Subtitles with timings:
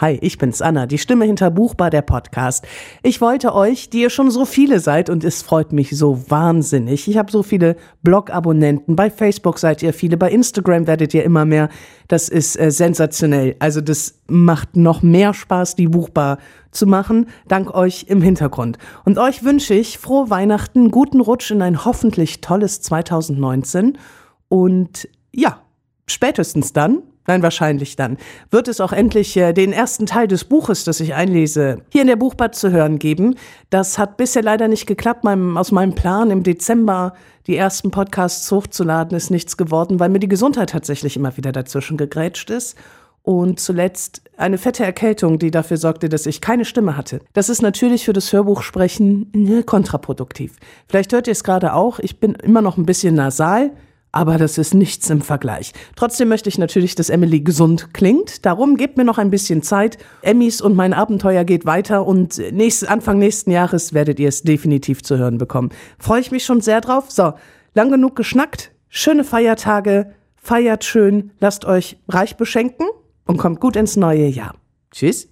[0.00, 2.64] Hi, ich bin's Anna, die Stimme hinter Buchbar der Podcast.
[3.02, 7.08] Ich wollte euch, die ihr schon so viele seid und es freut mich so wahnsinnig.
[7.08, 11.44] Ich habe so viele Blog-Abonnenten, bei Facebook seid ihr viele, bei Instagram werdet ihr immer
[11.44, 11.68] mehr.
[12.06, 13.56] Das ist äh, sensationell.
[13.58, 16.38] Also das macht noch mehr Spaß, die Buchbar
[16.70, 18.78] zu machen, dank euch im Hintergrund.
[19.04, 23.98] Und euch wünsche ich frohe Weihnachten, guten Rutsch in ein hoffentlich tolles 2019
[24.48, 25.58] und ja,
[26.08, 28.16] spätestens dann Nein, wahrscheinlich dann.
[28.50, 32.06] Wird es auch endlich äh, den ersten Teil des Buches, das ich einlese, hier in
[32.06, 33.34] der Buchbad zu hören geben.
[33.68, 35.24] Das hat bisher leider nicht geklappt.
[35.24, 37.12] Meinem, aus meinem Plan im Dezember
[37.46, 41.98] die ersten Podcasts hochzuladen ist nichts geworden, weil mir die Gesundheit tatsächlich immer wieder dazwischen
[41.98, 42.78] gegrätscht ist.
[43.22, 47.20] Und zuletzt eine fette Erkältung, die dafür sorgte, dass ich keine Stimme hatte.
[47.34, 50.56] Das ist natürlich für das Hörbuchsprechen äh, kontraproduktiv.
[50.88, 51.98] Vielleicht hört ihr es gerade auch.
[51.98, 53.72] Ich bin immer noch ein bisschen nasal
[54.12, 55.72] aber das ist nichts im Vergleich.
[55.96, 58.44] Trotzdem möchte ich natürlich, dass Emily gesund klingt.
[58.46, 59.98] Darum gebt mir noch ein bisschen Zeit.
[60.22, 65.02] Emmys und mein Abenteuer geht weiter und nächst, Anfang nächsten Jahres werdet ihr es definitiv
[65.02, 65.70] zu hören bekommen.
[65.98, 67.10] Freue ich mich schon sehr drauf.
[67.10, 67.34] So,
[67.74, 68.72] lang genug geschnackt.
[68.88, 70.14] Schöne Feiertage.
[70.36, 71.32] Feiert schön.
[71.40, 72.86] Lasst euch reich beschenken
[73.26, 74.54] und kommt gut ins neue Jahr.
[74.90, 75.28] Tschüss.